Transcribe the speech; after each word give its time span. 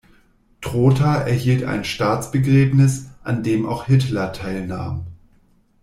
Trotha 0.61 1.21
erhielt 1.27 1.63
ein 1.63 1.85
Staatsbegräbnis, 1.85 3.11
an 3.21 3.43
dem 3.43 3.67
auch 3.67 3.85
Hitler 3.85 4.33
teilnahm. 4.33 5.05